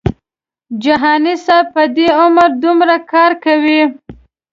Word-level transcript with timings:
جهاني 0.83 1.33
صاحب 1.45 1.67
په 1.75 1.83
دې 1.95 2.07
عمر 2.21 2.49
دومره 2.63 2.95
کار 3.11 3.31
کوي. 3.45 3.81